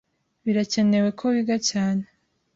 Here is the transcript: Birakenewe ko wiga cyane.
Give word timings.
Birakenewe 0.45 1.09
ko 1.19 1.23
wiga 1.33 1.57
cyane. 1.69 2.03